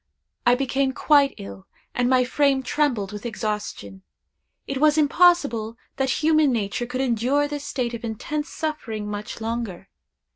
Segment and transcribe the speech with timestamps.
[0.47, 4.01] I became quite ill, and my frame trembled with exhaustion.
[4.65, 9.89] It was impossible that human nature could endure this state of intense suffering much longer.